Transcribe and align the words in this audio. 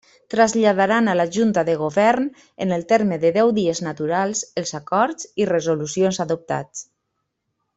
Traslladaran 0.33 1.09
a 1.09 1.13
la 1.17 1.25
Junta 1.35 1.63
de 1.67 1.75
Govern, 1.81 2.25
en 2.65 2.73
el 2.77 2.85
terme 2.93 3.19
de 3.25 3.31
deu 3.35 3.53
dies 3.59 3.83
naturals, 3.89 4.41
els 4.63 4.73
acords 4.81 5.29
i 5.45 5.51
resolucions 5.51 6.21
adoptats. 6.27 6.83